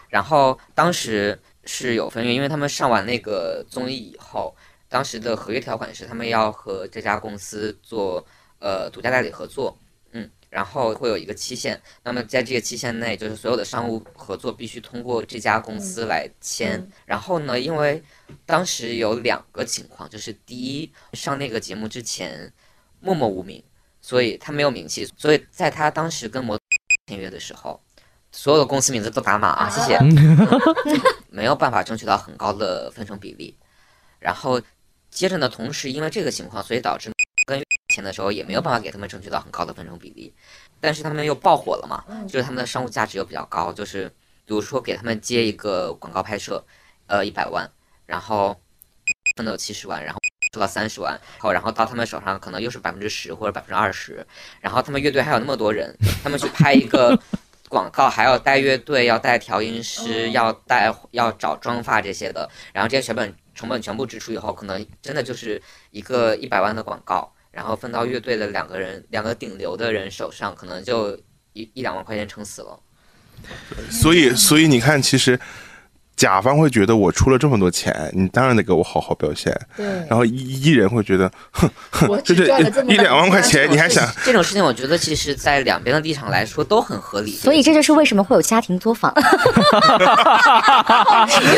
[0.09, 4.55] 然后当时是有分月，因为他们上完那个综艺以后，
[4.87, 8.25] 当时的合约条款是他们要和这家公司做
[8.59, 9.83] 呃独家代理合作，嗯，
[10.53, 11.81] 然后会有一个期限。
[12.03, 16.87] 那么在这个期限内，就是所有的商务合作必须通过这家公司来签。
[17.05, 18.03] 然后呢，因为
[18.45, 22.53] 当时有两个情况，就是第一，上那个节目之前
[22.99, 23.63] 默默无名，
[23.99, 26.55] 所以他没有名气，所以在他当时跟模
[27.07, 27.81] 签约的时候，
[28.31, 29.99] 所有的公司名字都打码啊，谢谢，
[31.31, 33.57] 没有办法争取到很高的分成比例。
[34.19, 34.61] 然后
[35.09, 37.13] 接着呢，同时因为这个情况，所以导致跟
[37.93, 40.34] 签的时候也没有办法给他们争取到很高的分成比例。
[40.79, 44.10] 但是他们又爆火了嘛，就是他们的商务价值又比较高，就是
[44.45, 46.65] 比如说给他们接一个广告拍摄，
[47.08, 47.69] 呃，一百万，
[48.06, 48.60] 然后
[49.38, 50.19] 分到七十万，然后
[50.53, 54.25] 收到三十万，后然后到他们手上可能又是百分之十或者百分之二十，
[54.60, 57.17] 然后他们乐队还有那么多人，他们去拍一个
[57.69, 71.15] 广告还要带乐队，要带调音师，要带要找妆发这些的，然后这些成本成本全部支出以后，可能真的就是一个一百万的广告，然后分到乐队的两个人两个顶流的人手上，可能就
[71.53, 72.79] 一一两万块钱撑死了。
[73.91, 75.39] 所以，所以你看，其实
[76.15, 79.53] 甲方会觉得我出了这么多钱，你当然得给我好好表现。
[79.75, 81.69] 对然后艺艺人会觉得，哼，
[82.07, 84.07] 我这这只赚了这么一一两万块钱，你还想？
[84.23, 87.31] 这种事情，我觉得其实在两边的立场来说都很合理。
[87.35, 89.23] 所以这就是为什么会有家庭作坊， 因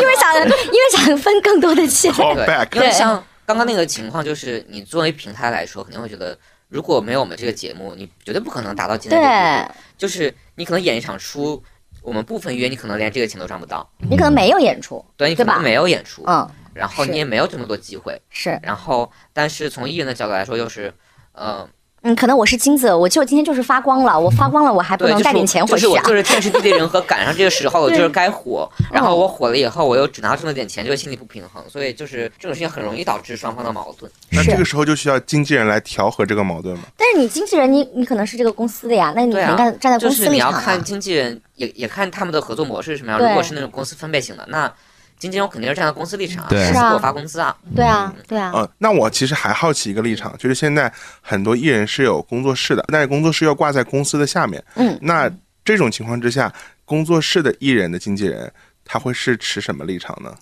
[0.04, 2.12] 为想因为想分更多的钱。
[2.14, 9.80] Call 对 back，因为对像刚刚那个情况，就是你作为平台来说，肯定会觉得，如果没有我们这个节目，你绝对不可能达到今天这个地步。
[9.98, 11.64] 就是你可能演一场出，
[12.02, 15.54] 我们部分约你可能连这个钱都赚不到，你可能没有演出，对你可对吧？
[15.56, 20.94] 能没有演出，嗯，然后你也没有这么多机会，是，然后但是从艺人的角度来说，就是，
[21.34, 21.68] 呃，
[22.08, 25.80] 嗯，可能我是金子，我就今天就是发光了，我发光了，我还不能带点钱回去啊？
[25.80, 34.12] 就是我就是天时地利人和，赶上这个时候， 我就是该火，然嗯后我火了以后，我又只拿这么点钱，就心里不平衡，所以就是这种事情很容易导致双方的矛盾。
[34.32, 36.84] 那这个时候就需要经纪人来调和这个矛盾嘛？
[36.96, 40.84] 但是你经纪人，你你可能是这个公司的呀，那你对啊站在公司立场你要看啊。
[40.86, 43.20] 经纪人，也也看他们的合作模式是什么样。
[43.20, 44.72] 如果是那种公司分配型的，那
[45.18, 47.56] 经纪人肯定是站在公司立场是啊给我发工资啊。
[47.76, 54.64] 对啊，对啊，嗯，那我其实还好奇一个立场，就是现在很多艺人是有工作室的，但是工作室要挂在公司的下面。
[54.76, 55.32] 嗯，那
[55.64, 58.52] 这种情况之下，工作室的艺人的经纪人
[58.84, 60.36] 他会是持什么立场呢？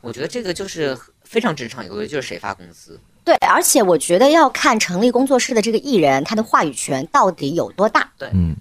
[0.00, 2.98] 我觉得这个就是非常职场有的，就是谁发工资。
[3.24, 8.10] 对，而且我觉得要看成立工作室的这个艺人，他的话语权到底有多大。
[8.18, 8.56] 对嗯，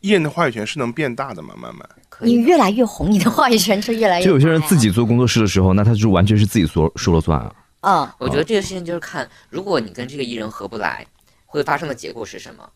[0.00, 1.54] 艺人的话语权是能变大的吗？
[1.56, 1.88] 慢慢。
[2.22, 4.24] 你可以的，越来越红，你的话语权就越来越。
[4.24, 7.54] 就有些人自己，做工作室的时候，那他就完全是自己说说了算啊。
[7.80, 11.04] 嗯，我觉得这个事情就是看，如果你跟这个艺人合不来，
[11.46, 12.68] 会发生的结果是什么。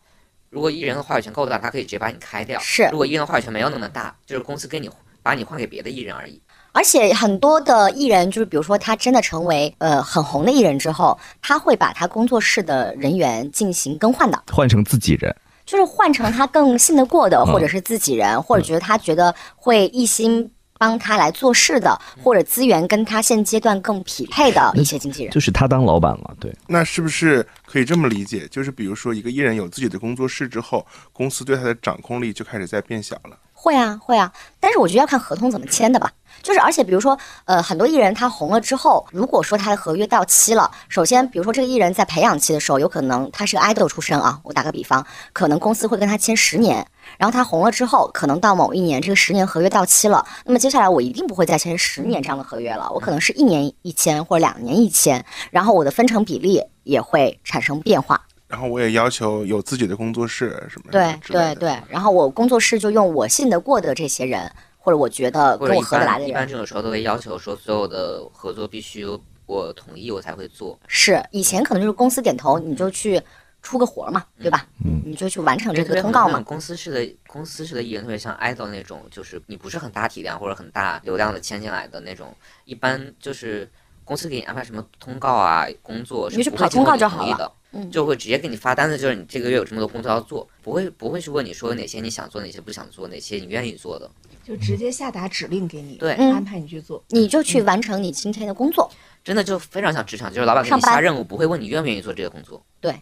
[0.49, 4.89] 如果艺人的话语权够大，他可以直接把你开掉；是如果艺人的话语权没有那么大，就是公司给你
[5.21, 6.41] 把你换给别的艺人而已。
[6.73, 14.43] 而且很多的艺人，就是比如说他真的成为呃很红的艺人之后，他会把他工作室的人员进行更换的。
[14.51, 15.35] 换成自己人，
[15.67, 20.49] 就是换成他更信得过的，嗯或者是自己人，或者觉得他觉得会一心
[20.79, 25.31] 帮他来做事的，或者资源跟他现阶段更匹配的一些经纪人。
[25.33, 26.35] 就是他当老板了。
[26.39, 28.47] 对，那是不是可以这么理解？
[28.49, 33.37] 就是比如说，一个艺人有自己的工作室之后，公司对他的掌控力就开始在变小了。
[33.67, 36.09] 会啊，会啊，但是我觉得要看合同怎么签的吧。
[36.41, 58.21] 就是，而且比如说，呃，很多艺人他红了之后，如果说他的合约到期了，首先，比如说这个艺人在培养期的时候，有可能他是个 idol 出身啊，我打个比方，可能公司会跟他签十年，然后他红了之后，可能到某一年这个十年合约到期了，那么接下来我一定不会再签十年这样的合约了，我可能是一年一签或者两年一签，然后我的分成比例也会产生变化。
[58.47, 66.29] 然后我也要求有自己的工作室什么对之类的对对，然后我工作室就用我信得过的这些人，或者我觉得跟我合得来的人。
[66.29, 69.05] 一般这种时候都会要求说，所有的合作必须
[69.45, 70.79] 我同意我才会做。
[70.87, 73.21] 是以前可能就是公司点头，你就去
[73.61, 74.65] 出个活儿嘛，对吧？
[74.85, 76.39] 嗯，你就去完成这个通告嘛。
[76.39, 82.33] 公司式的公司式的艺人，特别像 idol 那种，就是你不是很大体量或者很大流量的签进来的那种，
[82.63, 83.69] 一般就是
[84.05, 87.51] 公司给你安排什么通告啊、工作，你就是不会跑通告就好了
[87.91, 94.09] 就会直接给你发单子，就是你这个月有这么多工作要做，不会不会去问你说哪些你想做，哪些不想做，哪些你愿意做的。
[94.43, 97.03] 就直接下达指令给你，对嗯安排你去做。
[97.09, 98.89] 你就去完成你今天的工作。
[99.23, 102.65] 真的就非常像职场，就是老板给你下任务，不会问你愿不愿意做这个工作。
[102.79, 102.95] 对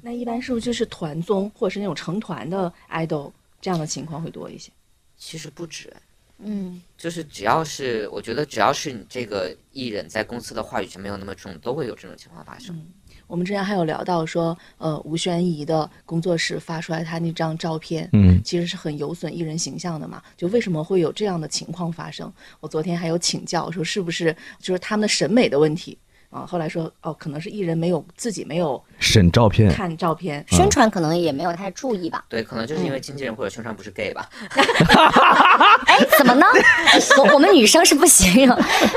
[0.00, 4.72] 那一般是不是就是团综或者是那种成团的 idol 这样的情况会多一些？
[5.18, 5.92] 其实不止，
[6.38, 12.74] 嗯，就是只要是我觉得只要是你这个艺人在公司的话语权没有那么重，都会有这种情况发生。
[13.30, 20.20] 我们之前还有聊到说，呃，吴宣仪的工作室发出来他那张照片，嗯，其实是很有损艺人形象的嘛。
[20.36, 22.30] 就为什么会有这样的情况发生？
[22.58, 25.96] 我昨天还有请教说，是不是就是他们的审美的问题？
[26.30, 32.24] 啊，后来说哦，可能是艺人没有自己没有审照片，看照片，宣传可能也没有太注意吧。
[32.28, 34.28] 对，可能就是因为经纪人或者宣传不是 gay 吧。
[35.86, 36.46] 哎，怎么呢？
[37.18, 38.46] 我我们女生是不行，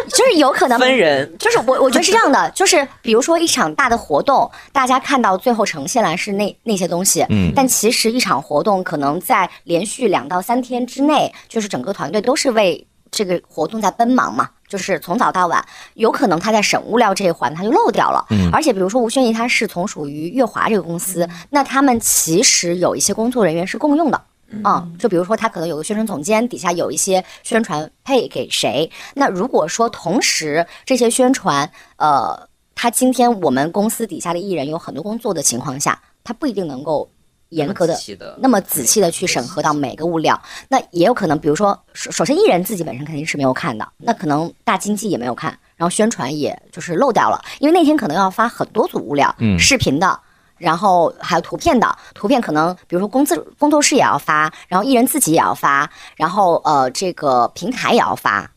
[0.09, 14.49] 就是有可能分人就是我我觉得是这样的，就是比如说一场大的活动，大家看到最后呈现来是那那些东西，嗯但其实一场活动可能在连续两到三天之内，就是整个团队都是为这个活动在奔忙嘛。
[14.67, 24.19] 就是从早到晚，有可能他在审物料这一环他就漏掉了，而且比如说吴宣仪，他是从属于月华这个公司，那他们其实有一些工作人员是共用的，
[24.63, 28.89] 啊，就比如说他可能有个宣传总监，底下有一些宣传配给谁。
[29.13, 37.07] 那如果说同时这些宣传，呃，他今天我们公司底下的艺人有很多工作的情况下，他不一定能够
[37.53, 37.97] 严格的
[38.37, 40.39] 那么仔细的去审核到每个物料。
[40.69, 50.19] 那也有可能，比如说，首首先艺人自己本身肯定是没有看的，那可能大经济也没有看，然后宣传也就是漏掉了，因为那天可能要发很多组物料，嗯视频的。
[50.55, 58.49] 然后还有图片的，图片可能比如说工资工作室也要发，然后艺人自己也要发，然后呃这个平台也要发，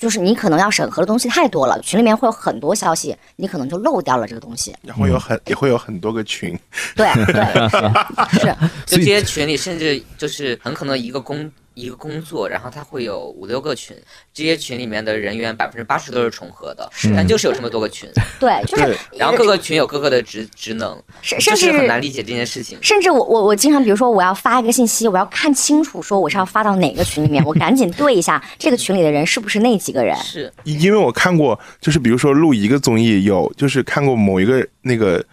[0.00, 4.74] 就是你可能要审核的东西太多了，群里面会有很多消息，你可能就漏掉了这个东西。
[4.82, 6.58] 然后有很也会有很多个群，
[6.96, 13.96] 对对 是是， 就这些群里，甚至就是很可能一个工一个工作，然后它会有五六个群，
[14.34, 22.78] 这些群里面的人员百分之八十都是重合的，但就是有这么多个群，对，就是然后各个群有各个的职职能，甚甚至很难理解这件事情。
[22.82, 30.16] 甚至我我我经常，比如说我要发一个信息，我要看清楚说我是要发到哪个群里面，我赶紧对一下 这个群里的人是不是那几个人。
[30.16, 35.24] 是，因为我看过，就是比如说录一个综艺，有就是看过某一个那个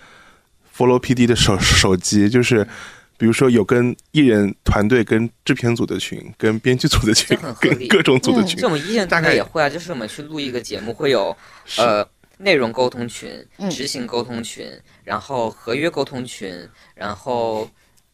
[0.75, 2.67] follow PD 的手手机，就是
[3.17, 8.57] 比如说有跟艺人团队、跟制片组的群、跟编剧组的群跟各种组的群。
[8.59, 11.35] 就，我们一线团大概也会啊，就是我们去录一个节目会有
[11.77, 13.69] 呃内容沟通群、嗯。
[13.69, 14.71] 执行沟通群，
[15.03, 16.53] 然后合约沟通群，
[16.93, 17.67] 然后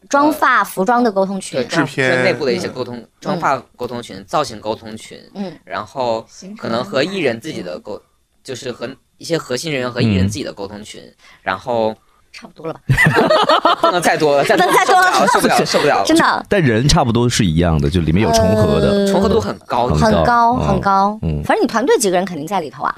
[0.09, 1.61] 妆发、服装的沟通群。
[1.61, 2.23] 对，制片。
[2.23, 6.25] 内部的一些沟通，妆发沟通群、造型沟通群，嗯，然后
[6.57, 8.01] 可能和艺人自己的沟，
[8.41, 11.01] 就是和一些核心人员和艺人自己的沟通群，
[11.41, 11.95] 然后
[12.33, 12.81] 差不多了吧？
[13.81, 18.89] 不能再多了，再不能再多了 受不了，受不了，真的但人差不多是一样的，就里面有重合的。
[18.89, 21.19] 呃重合度很高，很很高嗯很高。
[21.21, 22.95] 嗯反正你团队几个人肯定在里头啊。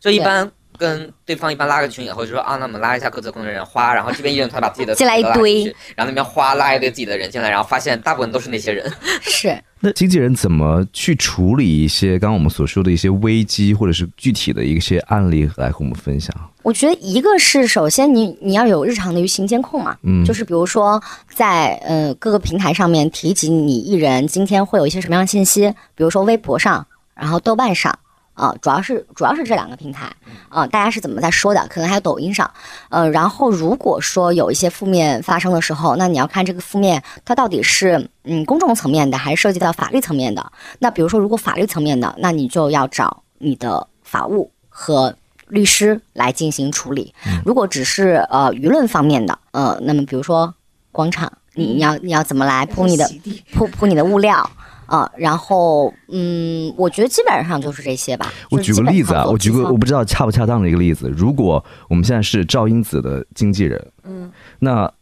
[0.00, 0.50] 就一般。
[0.82, 5.64] 跟对方一般拉个群以后就说啊，那我们拉一下各自的工作人员花，然后这边艺人团把自己的进来一堆，
[5.94, 8.92] 然后那边花拉一堆自己的人进来，然后发现大部分都是那些人。
[9.22, 16.34] 是，那经纪人怎么去处理一些刚刚我们所说的一些危机，或者是具体的一些案例来和我们分享？
[16.62, 21.00] 我觉得一个是首先你你要有日常的舆情监控嘛，嗯就是比如说
[21.32, 27.96] 在呃各个平台上面提及你艺人今天会有一些什么样的信息，比如说微博上，然后豆瓣上。
[28.34, 30.10] 啊、主要是主要是这两个平台
[30.48, 31.66] 啊、大家是怎么在说的？
[31.68, 32.50] 可能还有抖音上，
[32.88, 40.52] 呃，然后如果说有一些负面发生的时候，那你要看这个负面它到底是嗯公众层面的，还是涉及到法律层面的。
[40.78, 45.14] 那比如说，如果法律层面的，那你就要找你的法务和
[45.48, 47.14] 律师来进行处理。
[47.44, 50.54] 如果只是呃舆论方面的，呃，那么比如说
[50.90, 53.10] 广场，你你要你要怎么来铺你的
[53.52, 54.50] 铺铺你的物料
[54.92, 58.30] 啊、然后嗯，我觉得基本上就是这些吧。
[58.50, 61.08] 我举个例子啊，我举个我不知道恰不恰当的一个例子。
[61.16, 64.92] 如果我们现在是赵英子的经纪人，嗯，那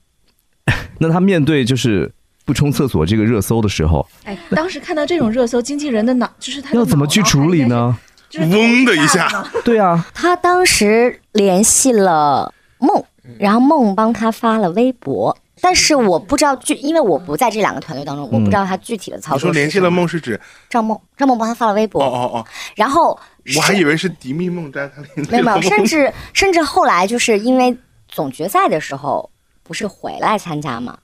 [0.98, 2.08] 那他面对就是
[2.44, 7.98] 不冲厕所这个热搜的时候，哎，当时看到这种热搜，经纪人的脑就是他要怎么去处理呢？
[8.38, 15.36] 嗡的一下 对啊，他当时联系了梦，嗯然后梦帮他发了微博。
[15.60, 19.36] 但是我不知道具，因为我不在这两个团队当中，我不知道他具体的操作。
[19.36, 22.46] 你说联系了梦，是指赵梦，赵梦帮他发了微博，哦哦哦，
[22.76, 23.18] 然后
[23.56, 27.76] 我还以为是迪蜜梦摘他联系没有没有，甚至甚至后来就是因为
[28.08, 29.30] 总决赛的时候
[29.62, 30.98] 不是回来参加嘛，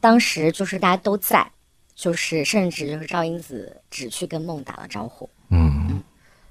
[0.00, 1.50] 当时就是大家都在，
[1.94, 5.28] 就是甚至就是赵英子只去跟梦打了招呼。
[5.50, 6.02] 嗯，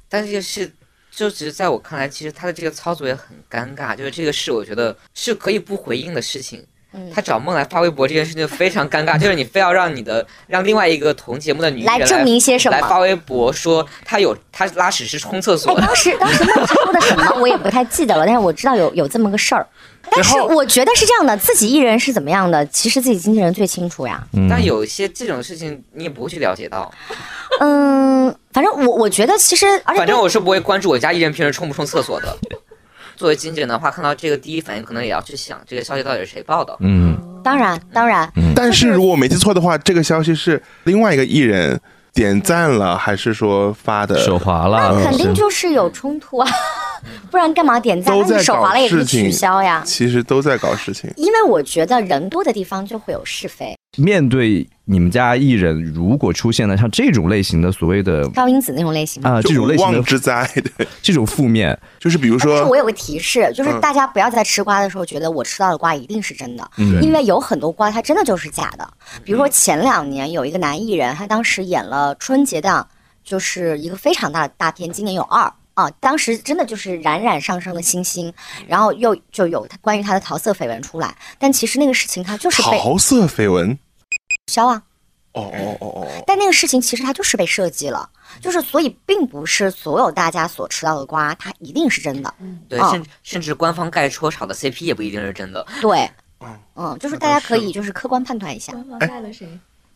[0.07, 0.71] 但是是，
[1.09, 3.95] 就只是在我看来，其实他的这个操作也很尴尬。
[3.95, 6.65] 就是这个事，我觉得是可以不回应的事情。
[6.91, 19.65] 嗯他找梦来发微博这件事情非常尴尬， 就是你非要让你的让另外一个同节目的女艺人来证明些什么来发微博说他有他拉屎是冲厕所哎，的，当时 当时梦是说的什么，我也不太记得了，但是我知道有有这么个事儿。
[20.11, 24.23] 但是我觉得是这样的，自己艺人是怎么样的，其实自己经纪人最清楚呀。
[24.33, 26.91] 嗯但有一些这种事情你也不会去了解到。
[27.59, 32.35] 嗯，反正我我觉得其实，而且反正我是不会关注我家艺人平时冲不冲厕所的。
[33.19, 36.73] 作为经纪人的话，看到这个第一反应可能也要去想这个消息到底是谁报的。
[36.79, 41.77] 嗯，当然当然，但是如果我没记错的话，这个消息是另外一个艺人
[42.13, 44.17] 点赞了，还是说发的？
[44.19, 46.49] 手滑了，肯定就是有冲突啊。
[47.29, 48.15] 不然干嘛点赞？
[48.15, 49.81] 那你都在搞手滑了也可以事情取消呀。
[49.85, 51.11] 其实都在搞事情。
[51.17, 53.77] 因为我觉得人多的地方就会有是非。
[53.97, 59.29] 面对你们家艺人，如果出现了像这种类型的所谓的高英子那种类型的。
[59.29, 68.87] 啊、这种类型的之灾，对， 这种负面，就是比如说但是我有个提示，就是嗯大家不要在吃瓜的时候觉得我吃到的瓜一定是真的，嗯因为有很多瓜它真的就是假的。
[69.23, 72.87] 比如说前两年有一个男艺人，他当时演了春节档，
[73.23, 75.51] 就是一个非常大的大片，今年有二。
[75.79, 78.33] 啊，当时真的就是冉冉上升的星星，
[78.67, 83.77] 然后又就有关于他的桃色绯闻出来，但其实那个事情他就是被桃色绯闻。
[84.47, 84.81] 消啊，
[85.33, 88.09] 哦哦哦哦，但那个事情其实它就是被设计了，
[88.41, 92.33] 就是所以并不是所有大家所吃到的瓜，它一定是真的。
[92.67, 96.09] 对，哦甚甚至官方盖戳炒的 CP 也不一定是真的，对
[96.39, 98.73] 嗯，嗯，就是大家可以就是客观判断一下。
[98.73, 99.47] 官方盖了谁？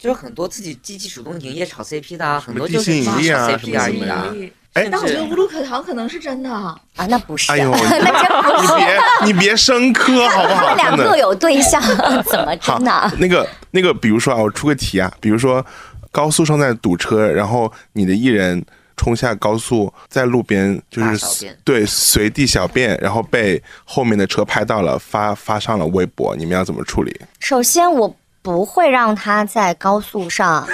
[0.04, 6.52] 就是很多自己积极主动营业炒 CP 的啊，很多地就是心引力啊炒 CP 而已啊什么哎但我觉得至无路可逃可能是真的。
[6.52, 6.78] 啊，
[7.08, 8.74] 那不是，哎呦， 那真不是。
[8.74, 10.76] 你别你别深磕 好不好？
[10.76, 11.82] 他们俩各有对象，
[12.30, 15.66] 怎么好真的？，那个那个，比如说啊，我出个题啊，比如说
[16.12, 18.62] 高速上在堵车，然后你的艺人
[18.98, 27.16] 冲下高速，在路边就是对随地小便，然后被后面的车拍到了，发发上了微博，你们要怎么处理？
[27.40, 28.14] 首先，我
[28.44, 30.68] 不会让他在高速上。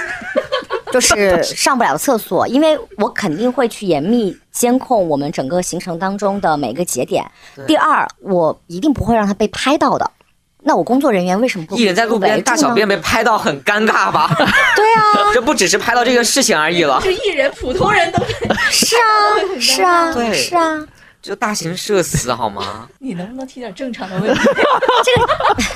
[0.92, 7.24] 就是上不了厕所，因为我肯定会去严密监控我们整个行程当中的每个节点。
[7.68, 10.12] 第二，我一定不会让他被拍到的。
[10.64, 14.32] 那我工作人员为什么不一人在路边大小便被拍到，很尴尬吧？
[14.76, 18.18] 对啊， 这不只是拍到这个事情而已了，就艺人，普通人都
[18.72, 19.06] 是啊，
[19.60, 20.84] 是啊，对是啊。
[21.30, 22.90] 就大型社死好吗？
[22.98, 24.42] 你能不能提点正常的问题？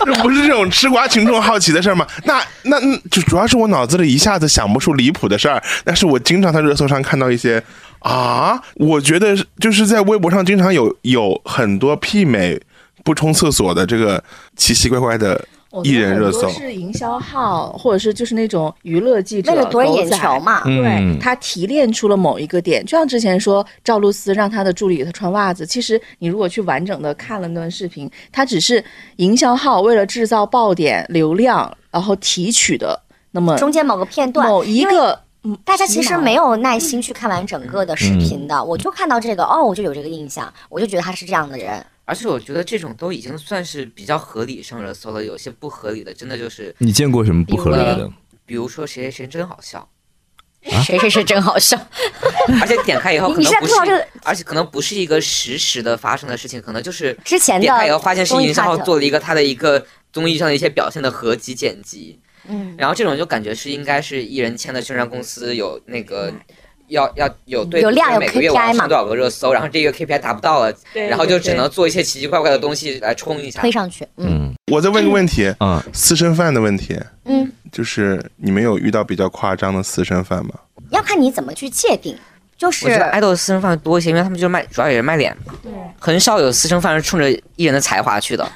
[0.01, 2.07] 这个 不是这种吃瓜群众好奇的事儿吗？
[2.25, 7.63] 那那那就主要是我脑子里一下子想不出离谱的事儿，但是我经常在热搜上看到一些
[7.99, 12.59] 啊，我觉得就是在微博上经常有有很多媲美
[13.03, 14.23] 不冲厕所的这个
[14.57, 15.39] 奇奇怪怪的
[15.83, 16.53] 艺我觉得人热搜很多。
[16.53, 28.83] 是营销号，或者是就是那种娱乐记者，为了夺人眼球嘛，嗯对他提炼出了某一个点，就像之前说赵露思让他的助理给他穿袜子，其实你如果去完整的看了那段视频，他只是
[29.15, 32.99] 营销号为了制造爆点流量，然后提取的
[33.31, 41.83] 那么中间某个片段，某一个，嗯，大家其实没有耐心去看完整个的视频的，我就看到这个，哦，我就有这个印象，我就觉得他是这样的人。
[42.05, 48.11] 而且我觉得这种都已经算是比较合理上热搜了，有些不合理的真的就是，你见过什么不合理的？
[48.45, 49.87] 比如说谁谁谁真好笑，
[50.83, 51.77] 谁谁谁真好笑，
[52.61, 66.33] 而且点开以后可能不是而且可能不是一个实时的发生的事情，可能就是之前的点开以后发现是营销号做了一个他的一个综艺上的一些表现的合集剪辑，嗯，然后这种就感觉是应该是艺人签的宣传公司有那个。
[66.87, 73.61] 要要有对有量有每个月我 KPI 嘛多少个热搜，然后这个 KPI 达不到了，对然后就只能做一些奇奇怪怪的东西来冲一下。
[73.61, 80.53] 推上去，嗯嗯我再问个问题，啊，私生饭的问题，嗯，就是你们有遇到比较夸张的私生饭吗？
[80.89, 82.17] 要看你怎么去界定，
[82.57, 85.53] 就是我觉得爱豆的私生饭多一些，因为他们就是卖，主要也是卖脸嘛。
[85.63, 88.47] 对，很少有私生饭是冲着艺人的才华去的。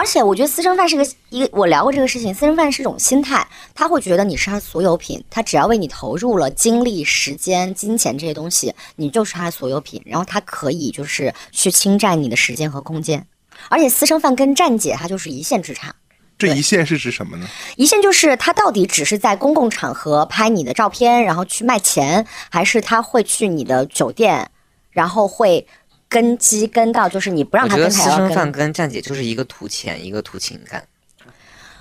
[0.00, 13.26] 而且我觉得私生饭是个一个，我聊过这个事情，私生饭是一种心态，他会觉得你是他的所有品，他只要为你投入了精力、时间、金钱这些东西，你就是他的所有品，然后他可以就是去侵占你的时间和空间。
[13.68, 15.94] 而且私生饭跟站姐她就是一线之差，
[16.38, 17.46] 这一线是指什么呢？
[17.76, 24.50] 一线就是他到底只是在公共场合拍你的照片，然后去卖钱，还是他会去你的酒店，
[24.90, 25.66] 然后会
[26.10, 28.26] 跟基跟到，就是你不让他跟，我觉得私他要跟。
[28.26, 30.84] 生饭跟站姐就是一个图钱，一个图情感，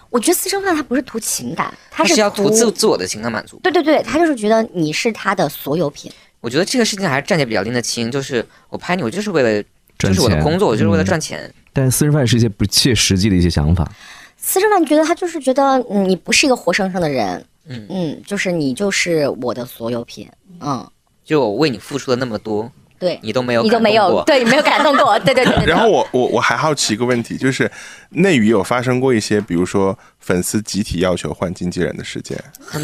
[0.09, 3.59] 我觉得私生饭他不是图情感，他他是要图图自自我的情感满足。
[3.63, 6.11] 对对对，他就是觉得你是他的所有品。
[6.39, 9.63] 我觉得这个事情还是站姐比较拎得清，就是我拍你，我就是为了，
[9.97, 11.53] 就是我的工作，我就是为了嗯赚钱。
[11.73, 13.89] 但是私生饭是一些不切实际的一些想法。
[14.37, 20.29] 私生饭觉得他就是觉得嗯你不是一个活生生的人，嗯嗯，就是你就是我的所有品，
[20.61, 20.89] 嗯，
[21.25, 24.21] 就我为你付出了那么多，对，你都没有，你都没有，。
[24.25, 25.73] 对，没有感动过， 对对对对对。
[25.73, 27.71] 然后我我我还好奇一个问题，就是
[28.09, 32.37] 内娱有发生过一些，比如说粉丝集体要求换经纪人的事件，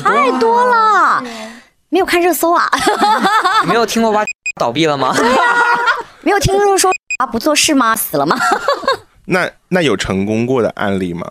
[0.03, 1.22] 太多了，
[1.89, 2.70] 没有看热搜啊，
[3.68, 4.24] 没有听过挖
[4.59, 5.13] 倒闭了吗？
[6.22, 7.95] 没有听说说啊不做事吗？
[7.95, 8.38] 死了吗？
[9.26, 11.26] 那那有成功过的案例吗？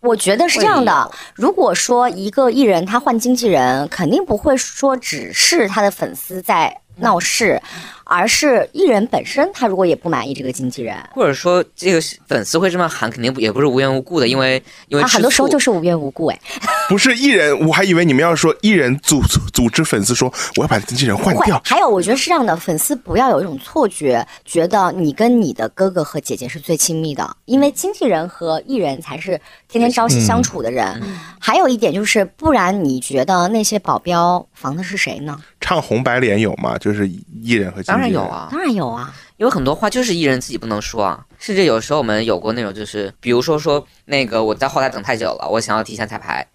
[0.00, 7.60] 我觉得是这样的，如果说一个艺人他换经纪人，肯定不会说只是他的粉丝在闹事，
[8.08, 16.40] 而是艺人本身他如果也不满意这个经纪人，或者说这个粉丝会这么喊，肯定不也不是无缘无故的，因为因为他很多时候就是无缘无故哎，
[16.88, 21.60] 不是艺人，我还以为你们要说艺人组组组织粉丝说我要把经纪人换掉。
[21.62, 29.38] 还有我觉得是这样的，粉丝不要有一种错觉，觉得你跟你的哥哥和姐姐是最亲密的，因为经纪人和艺人才是
[29.68, 31.02] 天天朝夕相处的人。
[31.38, 35.38] 还有一点就是，不然你觉得那些保镖防的是谁呢？
[35.60, 36.78] 唱红白脸有吗？
[36.78, 37.97] 就是艺人和经纪人。
[37.98, 38.22] 当然有。
[38.22, 46.46] 啊，当然有啊，有很多话就是艺人自己不能说啊，甚至有时候我们有过那种，就是比如说说那个我在后台等太久了，我想要提前彩排，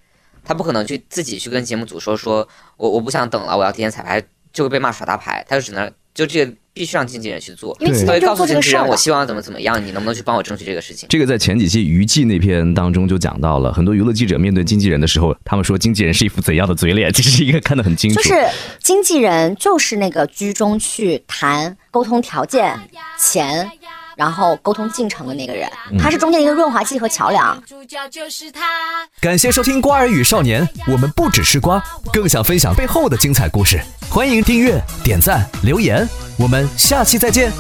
[0.44, 11.08] 他不可能去自己去跟节目组说说我我不想等了，我要提前彩排，就会被骂耍大牌，他就只能就这个必须让经纪人去做，对因为告诉经纪人做这个事儿我希望怎么怎么样，你能不能去帮我争取这个事情？
[11.10, 18.16] 这个在前几期娱记那篇当中就讲到了，很多娱乐记者面对经纪人的时候，他们说经纪人是一副怎样的嘴脸，这是一个看得很清楚。
[18.16, 18.48] 就是
[18.80, 22.80] 经纪人就是那个居中去谈沟通条件、
[23.20, 23.70] 钱，
[24.16, 27.62] 然后沟通进程的那个人，他是中间一个润滑剂和桥梁。
[27.66, 28.62] 主角就是他。
[29.20, 33.80] 感谢收听《瓜儿与少年》，我们不只是瓜，更想分享背后的精彩故事。
[34.10, 36.08] 欢迎订阅、点赞、留言，
[36.38, 37.52] 我们下期再见。